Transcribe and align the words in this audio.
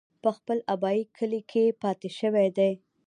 پۀ 0.21 0.29
خپل 0.37 0.57
ابائي 0.73 1.01
کلي 1.17 1.41
کښې 1.49 1.65
پاتې 1.81 2.09
شوے 2.19 2.45
دے۔ 2.57 2.69